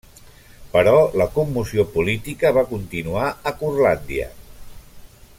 Però 0.75 0.93
la 1.21 1.27
commoció 1.35 1.85
política 1.97 2.51
va 2.57 2.63
continuar 2.71 3.27
a 3.51 3.53
Curlàndia. 3.61 4.29